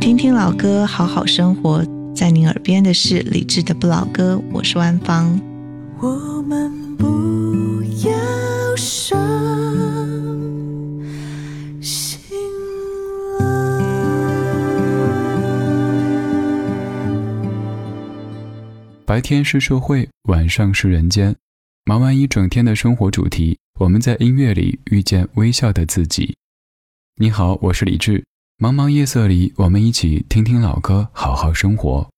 [0.00, 1.84] 听听老歌，好好生活。
[2.16, 5.38] 在您耳边的是理智的不老歌，我是万芳。
[6.00, 9.18] 我们不要伤
[11.82, 12.30] 心
[13.38, 13.84] 了。
[19.04, 21.36] 白天是社会，晚上是人间。
[21.84, 26.34] 忙完一整天的生活主题，我们在音乐里遇见微笑的自己。
[27.16, 28.24] 你好，我是李志。
[28.60, 32.10] 茫茫夜色里，我们一起听听老歌，好好生活。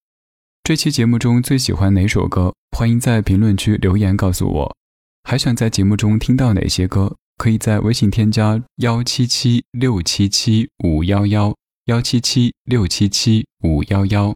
[0.65, 2.53] 这期节目中最喜欢哪首歌？
[2.77, 4.77] 欢迎在评论区留言告诉我。
[5.23, 7.15] 还想在节目中听到哪些歌？
[7.37, 14.35] 可以在微信添加幺七七六七七五幺幺幺七七六七七五幺幺。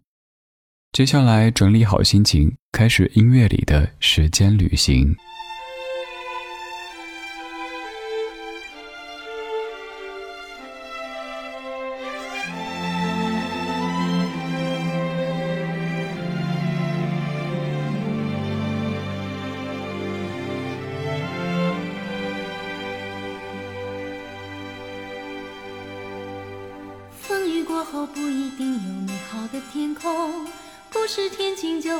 [0.93, 5.13] 接下来整理好心情，开始音乐里的时间旅行。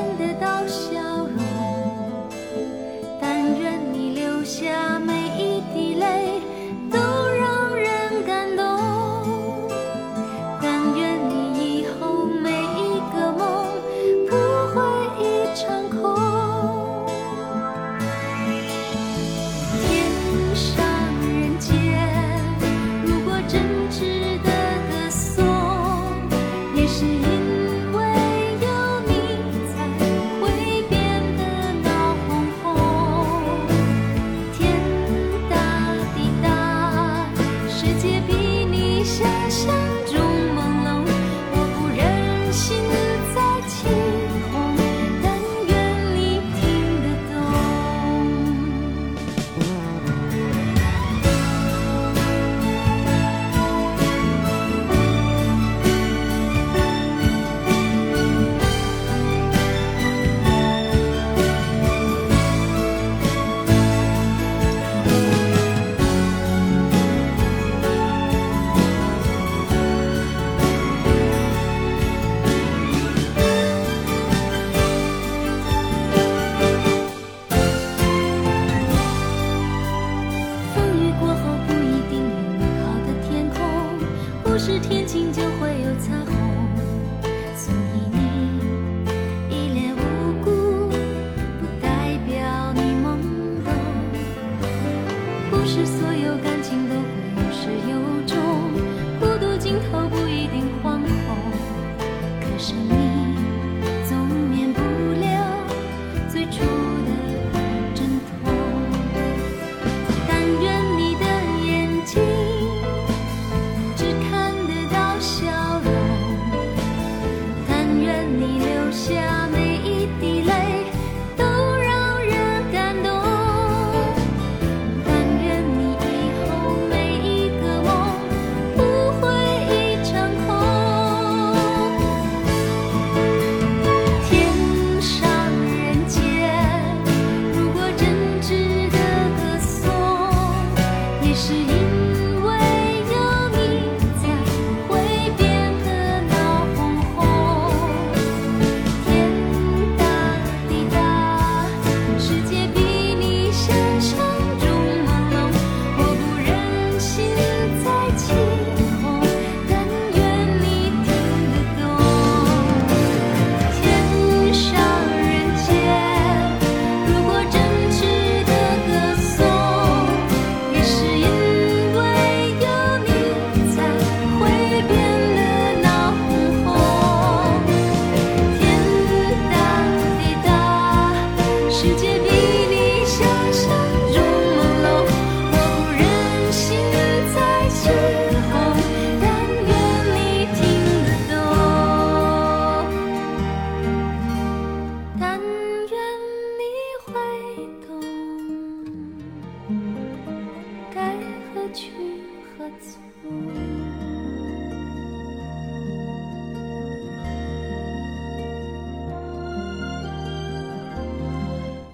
[0.00, 0.66] 看得到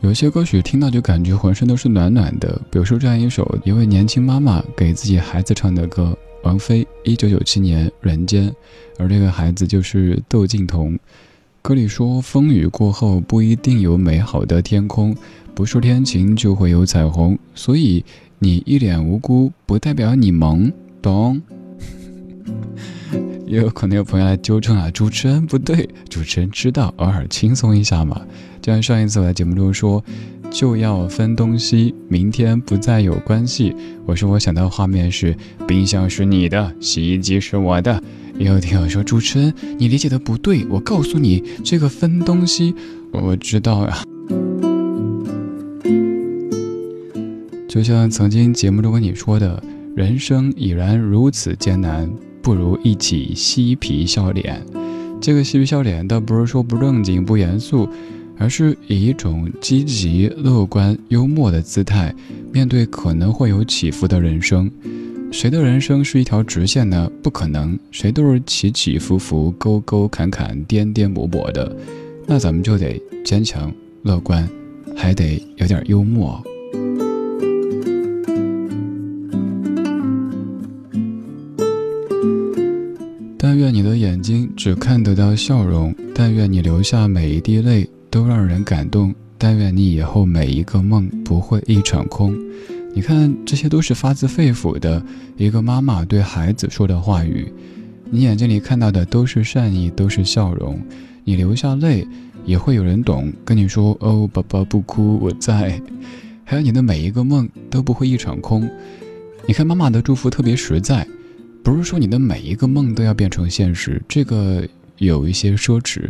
[0.06, 8.48] 有些歌曲听到就感觉浑身都是暖暖的，比如说这样一首一位年轻妈妈给自己孩子唱的歌，王菲一九九七年《人间》，
[9.00, 10.96] 而这个孩子就是窦靖童。
[11.60, 15.12] 歌里说：“风雨过后不一定有美好的天空，
[15.56, 18.04] 不是天晴就会有彩虹，所以
[18.38, 21.42] 你一脸无辜不代表你萌，懂？”
[23.46, 28.20] 也有可能有朋友来纠正啊，主持人不对， 主持人知道，偶尔轻松一下嘛。
[28.60, 30.02] 就像上一次我在节目中说，
[30.50, 33.74] 就要分东西，明天不再有关系。
[34.04, 38.02] 我说我想到画面是，冰箱是你的，洗衣机是我的。
[38.38, 42.74] 也有听友说，主持人你理解的不对，我告诉你，这个分东西，
[43.12, 44.02] 我知道呀。
[47.68, 49.62] 就像曾经节目中跟你说的，
[49.94, 52.10] 人生已然如此艰难。
[52.46, 54.64] 不如一起嬉皮笑脸，
[55.20, 57.88] 这个嬉皮笑脸倒不是说不正经不严肃，
[58.38, 62.14] 而是以一种积极乐观、幽默的姿态
[62.52, 64.70] 面对可能会有起伏的人生。
[65.32, 67.10] 谁的人生是一条直线呢？
[67.20, 71.76] 不可能，谁都是起起伏伏、沟沟坎坎、颠颠簸簸的。
[72.28, 74.48] 那咱们就得坚强乐观，
[74.94, 76.40] 还得有点幽默。
[84.56, 92.34] 只看得到笑容，但愿你流下每一滴泪都让人感动，但愿你以后每一个梦不会一场空。
[92.94, 95.02] 你看，这些都是发自肺腑的
[95.36, 97.52] 一个妈妈对孩子说的话语。
[98.10, 100.80] 你眼睛里看到的都是善意，都是笑容。
[101.22, 102.06] 你流下泪，
[102.46, 105.78] 也会有人懂，跟你说：“哦，宝宝不哭，我在。”
[106.44, 108.66] 还有你的每一个梦都不会一场空。
[109.46, 111.06] 你看，妈妈的祝福特别实在。
[111.66, 114.64] 不是说你的每一个梦都要变成现实，这个
[114.98, 116.08] 有一些奢侈，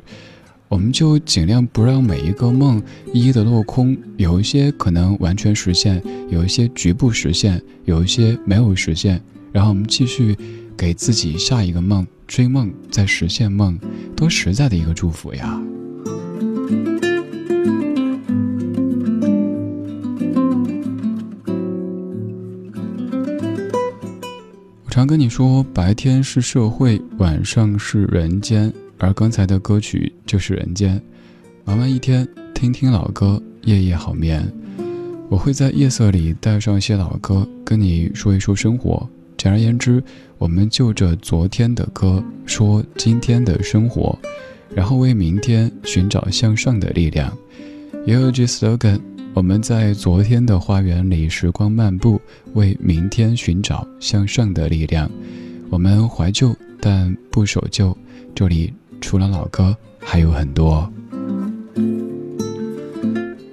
[0.68, 3.96] 我们就尽量不让每一个梦一一的落空。
[4.18, 9.18] 有一些可能完全实现，有一些局部实现，有一些没有实现。
[9.50, 10.36] 然后我们继续
[10.76, 13.78] 给自己下一个梦，追梦再实现梦，
[14.14, 15.58] 多实在的一个祝福呀！
[24.96, 30.98] 常跟你说，白天是社会，晚上是人间，而刚才的歌曲就是人间。
[31.66, 34.50] 忙完一天，听听老歌，夜夜好眠。
[35.28, 39.06] 我会在夜色里带上一些老歌，跟你说一说生活。
[39.36, 40.02] 简而言之，
[40.38, 44.18] 我们就着昨天的歌说今天的生活，
[44.74, 47.30] 然后为明天寻找向上的力量。
[48.06, 48.98] 也有句 slogan。
[49.36, 52.18] 我们在昨天的花园里时光漫步，
[52.54, 55.10] 为明天寻找向上的力量。
[55.68, 57.94] 我们怀旧，但不守旧。
[58.34, 60.90] 这里除了老歌，还有很多。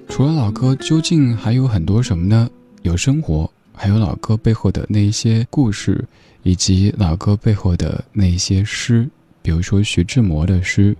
[0.08, 2.48] 除了老歌，究竟还有很多什么呢？
[2.80, 6.02] 有生活，还有老歌背后的那一些故事，
[6.44, 9.06] 以及老歌背后的那一些诗。
[9.42, 10.96] 比如说徐志摩的诗：“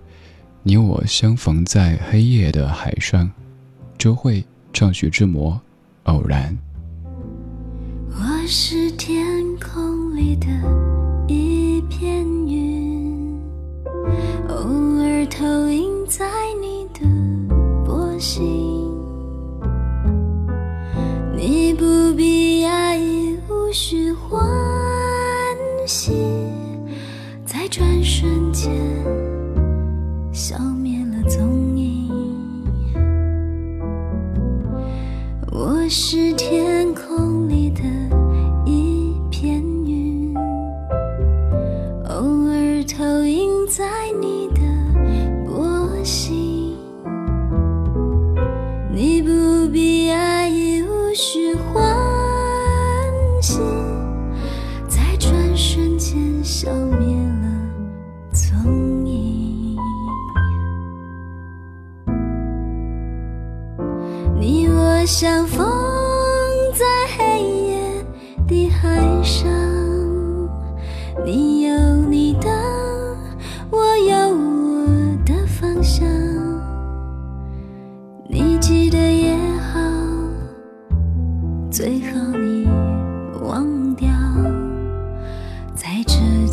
[0.61, 3.31] 你我相逢在黑夜的海上。”
[3.97, 4.45] 周慧。
[4.75, 5.57] 唱徐志摩，
[6.03, 6.53] 偶然。
[8.09, 10.47] 我是天空里的
[11.29, 13.39] 一片云，
[14.49, 14.55] 偶
[14.99, 16.25] 尔投影在
[16.59, 17.07] 你的
[17.85, 18.91] 波心。
[21.33, 24.45] 你不必压抑，无需欢
[25.87, 26.11] 喜，
[27.45, 28.73] 在转瞬间
[35.85, 36.33] 我是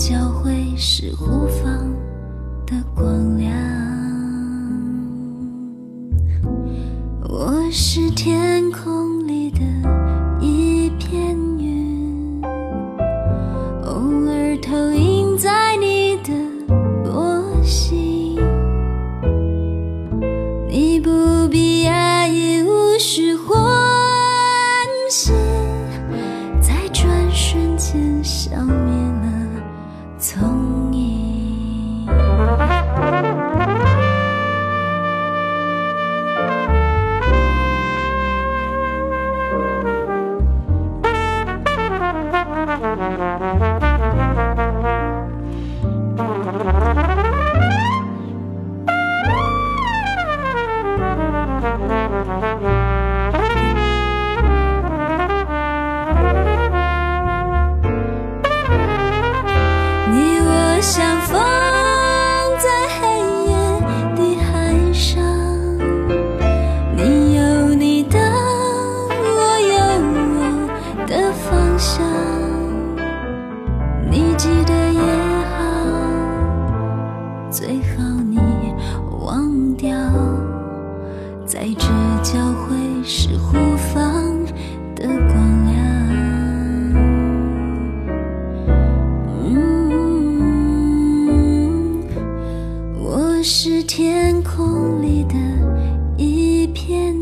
[0.09, 1.89] 交汇是互放
[2.67, 3.53] 的光亮。
[7.29, 9.12] 我是天空
[93.45, 95.35] 是天空里的
[96.17, 97.13] 一片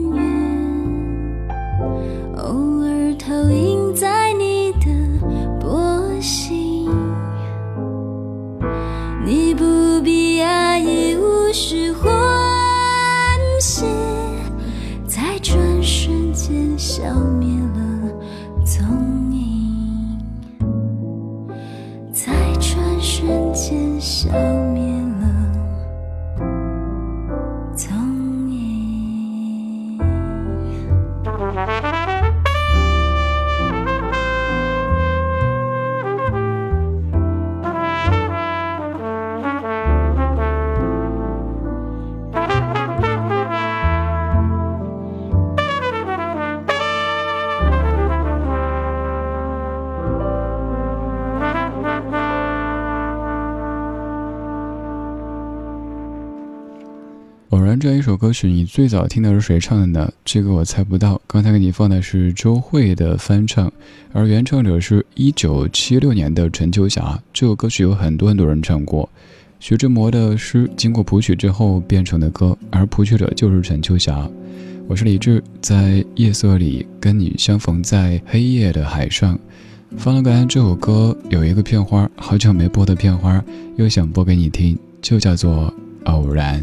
[58.21, 60.13] 歌曲，你最早听的是谁唱的呢？
[60.27, 61.19] 这个我猜不到。
[61.27, 63.73] 刚才给你放的是周蕙的翻唱，
[64.13, 67.19] 而原唱者是一九七六年的陈秋霞。
[67.33, 69.09] 这首歌曲有很多很多人唱过。
[69.59, 74.29] 徐志摩的诗经过谱曲之后变成的歌，而谱曲者就是陈秋霞。
[74.87, 79.39] 我是李志，在夜色里跟你相逢在黑夜的海上。
[79.97, 83.43] 放了个这首歌有一个片花，好久没播的片花，
[83.77, 85.73] 又想播给你听，就叫做
[86.05, 86.63] 偶然。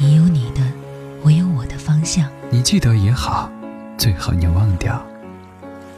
[0.00, 0.60] 你有你的，
[1.24, 2.30] 我有我的方向。
[2.50, 3.50] 你记得也好，
[3.96, 5.04] 最好你忘掉，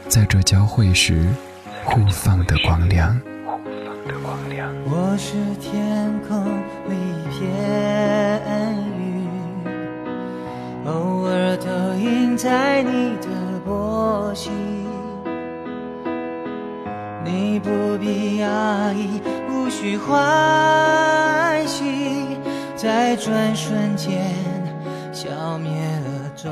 [0.07, 1.27] 在这交汇时
[1.85, 3.15] 互放的光亮。
[4.85, 6.43] 我是天空
[6.89, 9.29] 里一片云，
[10.87, 13.27] 偶尔投影在你的
[13.63, 14.51] 波心。
[17.23, 22.30] 你不必压抑，无需欢喜，
[22.81, 24.19] 在转瞬间
[25.13, 26.51] 消灭了踪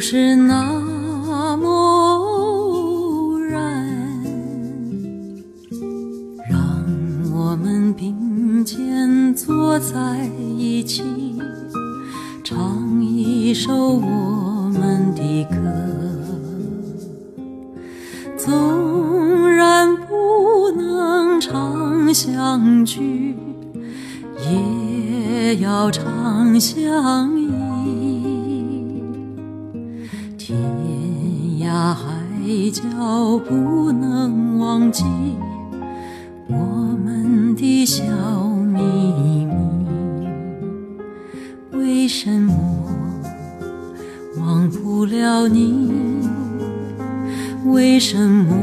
[0.00, 0.79] 是那
[37.92, 39.48] 小秘密，
[41.72, 42.54] 为什么
[44.38, 45.90] 忘不了你？
[47.66, 48.54] 为什么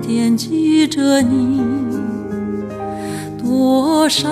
[0.00, 1.60] 惦记着你？
[3.36, 4.26] 多少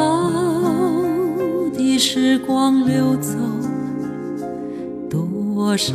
[1.75, 3.37] 的时光流走，
[5.11, 5.93] 多少。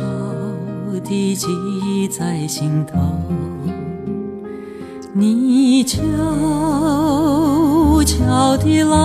[1.06, 1.48] 的记
[1.84, 2.98] 忆在心头，
[5.12, 6.00] 你悄
[8.04, 8.96] 悄悄地来，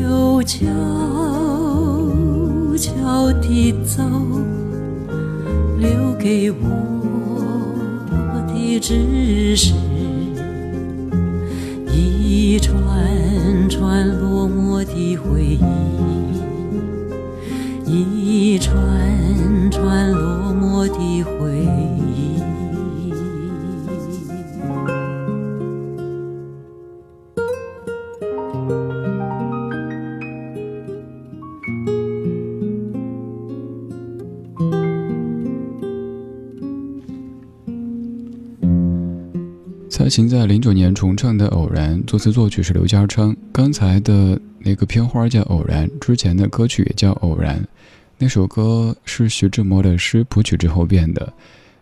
[0.00, 0.66] 又悄
[2.78, 4.02] 悄地走，
[5.78, 6.56] 留给我
[8.48, 9.74] 的只是
[11.94, 12.74] 一串
[13.68, 15.58] 串落寞的回
[17.86, 18.80] 忆，一串。
[19.72, 21.64] 串落寞的回
[21.96, 22.01] 忆。
[40.12, 43.34] 琴在零九年重唱的《偶然》，作词作曲是刘家昌。
[43.50, 47.58] 刚才的那个片花叫《偶然》，之前的歌曲也叫《偶然》。
[48.18, 51.32] 那首歌是徐志摩的诗谱曲之后变的，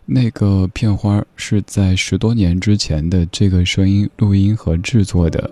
[0.05, 5.51] 那个片花是在十多年之前的这个声音录音和制作的。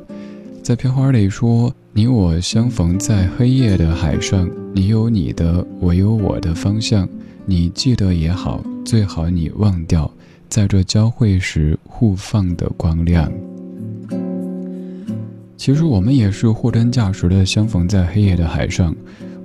[0.64, 7.06] 在片花里说：“你我相逢在黑夜的海上，你有你的，我有我的方向。
[7.46, 10.10] 你记得也好，最好你忘掉，
[10.50, 13.32] 在这交汇时互放的光亮。”
[15.56, 18.96] 其实我们也是货真价实的相逢在黑夜的海上，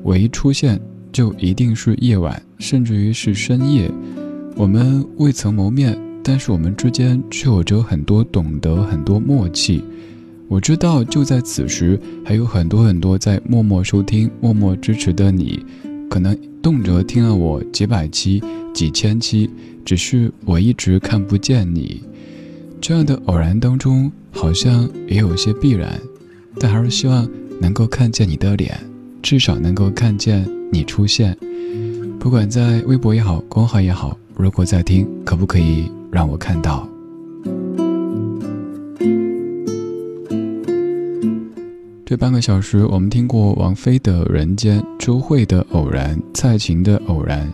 [0.02, 0.80] 我一出现。
[1.12, 3.88] 就一定是夜晚，甚至于是深夜。
[4.56, 9.80] 我们未曾谋面，但是我们之间却有着很多懂得，很多默契。
[10.48, 15.64] 我知道，就在此时，还有很多很多在默默收听、默默支持的你，
[16.14, 18.40] 可能动辄听了我几百期、
[18.72, 19.50] 几千期，
[19.84, 22.00] 只是我一直看不见你。
[22.80, 26.00] 这样的偶然当中，好像也有些必然，
[26.60, 27.28] 但还是希望
[27.60, 28.78] 能够看见你的脸，
[29.22, 30.48] 至少能够看见。
[30.70, 31.36] 你出现，
[32.20, 36.88] 不管在微博也好，公号也好，如果在听，可不可以让我看到？
[42.06, 47.48] 这半个小时，我们听过王菲的《人间》，周蕙的《偶然》，蔡琴的《偶然》。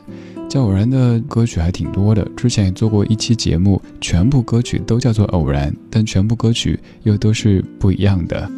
[0.48, 8.50] 叫偶然的歌曲还挺多的，之前也做过一期节目，全部歌曲都叫做偶然，但全部歌曲又都是不一样的。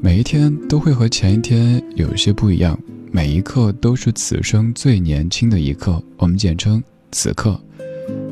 [0.00, 2.78] 每一天都会和前一天有一些不一样。
[3.12, 7.60] 每一刻都是此生最年轻的一刻，我们简称此刻。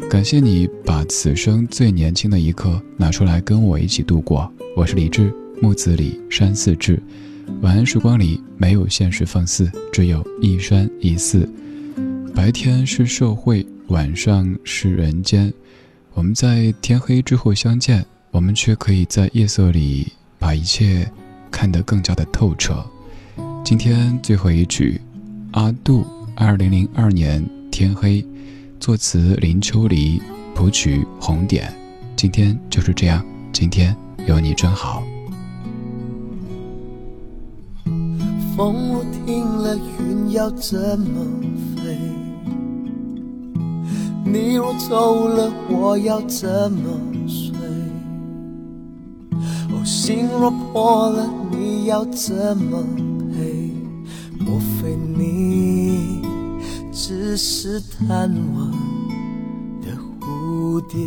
[0.09, 4.51] 感谢你把此生最年轻的一刻拿出来跟我一起度过。
[4.75, 5.31] 我是李志，
[5.63, 7.01] 木子李，山寺志。
[7.61, 11.49] 晚安时光里没有现实放肆，只有一山一寺。
[12.35, 15.55] 白天是社会，晚上是人间。
[16.15, 21.09] 我们在天黑之后相见，我们却可以在夜色里把一切
[21.49, 22.85] 看得更加的透彻。
[23.65, 25.01] 今天最后一曲，
[25.53, 28.27] 阿杜，二零零二年天黑，
[28.81, 30.21] 作词林秋离，
[30.57, 31.73] 谱曲红点。
[32.17, 33.97] 今天就是这样，今天
[34.27, 35.05] 有你真好。
[38.57, 41.25] 风我停了，云要怎么
[41.77, 41.97] 飞？
[44.25, 46.89] 你若走了，我要怎么
[47.27, 47.53] 睡？
[49.71, 52.83] 哦，心若破了，你要怎么
[53.33, 53.71] 赔？
[54.39, 56.23] 莫非你
[56.93, 58.71] 只是贪玩
[59.81, 60.99] 的蝴蝶？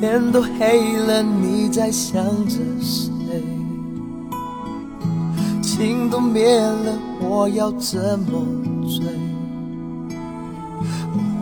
[0.00, 3.42] 天都黑了，你在想着谁？
[5.60, 8.40] 情都灭了，我要怎么
[8.88, 9.04] 追？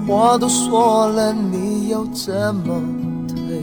[0.08, 2.80] 我话都说了，你又怎么
[3.28, 3.62] 退？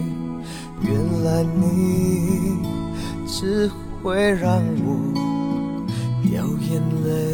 [0.82, 2.60] 原来你
[3.26, 3.72] 只
[4.04, 4.96] 会让我
[6.22, 7.33] 掉眼泪。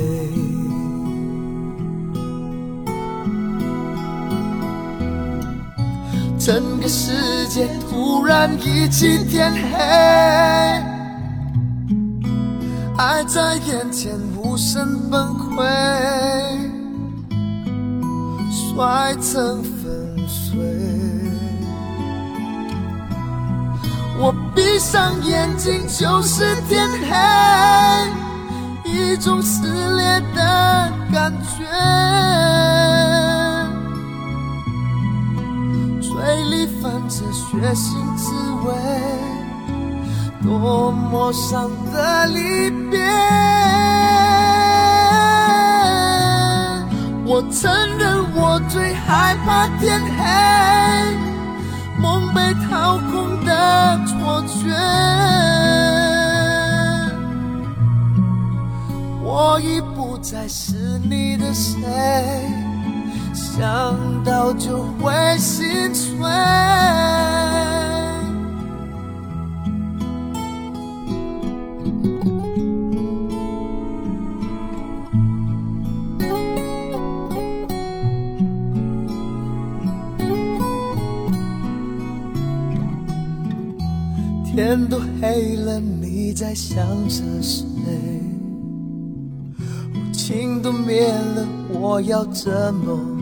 [6.50, 9.78] 整个世界突然一起天黑，
[12.98, 15.64] 爱在眼前无声崩溃，
[18.50, 20.60] 摔成粉碎。
[24.18, 26.90] 我闭上眼睛就是天
[28.84, 32.99] 黑，一种撕裂的感觉。
[36.30, 38.32] 嘴里泛着血腥滋
[38.64, 38.72] 味，
[40.44, 43.00] 多么伤的离别。
[47.26, 50.24] 我承认我最害怕天黑，
[52.00, 54.70] 梦被掏空的错觉。
[59.24, 60.76] 我已不再是
[61.10, 62.69] 你的谁。
[63.52, 66.18] 想到就会心碎。
[84.46, 87.66] 天都黑了，你在想着谁？
[90.14, 93.19] 情都灭了，我要怎么？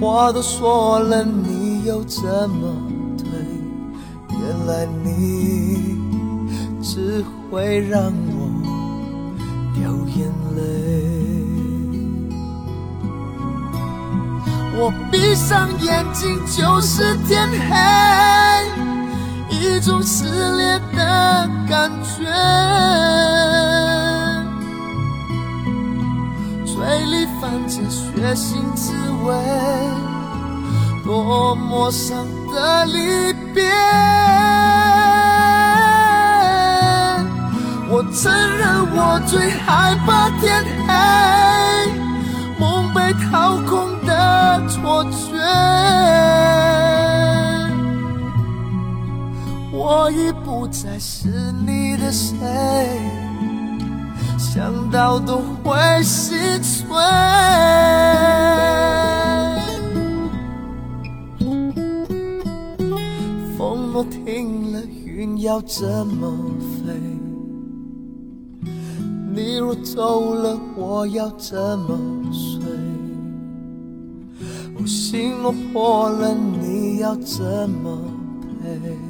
[0.00, 2.74] 话都说了，你又怎么
[3.18, 3.28] 退？
[4.30, 5.98] 原来你
[6.82, 8.48] 只会让我
[9.74, 10.60] 掉眼泪。
[14.78, 17.76] 我闭上眼睛就是天黑，
[19.50, 20.24] 一种撕
[20.56, 22.24] 裂的感觉。
[27.50, 28.92] 看着血腥滋
[29.24, 29.34] 味，
[31.04, 33.68] 多么伤的离别。
[37.88, 40.94] 我承认我最害怕天黑，
[42.60, 45.36] 梦被掏空的错觉。
[49.72, 51.26] 我已不再是
[51.66, 52.36] 你的谁。
[54.40, 56.88] 想到都会心碎。
[63.58, 66.34] 风若停了，云要怎么
[66.86, 66.94] 飞？
[69.34, 71.98] 你若走了，我要怎么
[72.32, 72.62] 睡？
[74.74, 77.98] 我心若破了，你要怎么
[78.62, 79.09] 陪？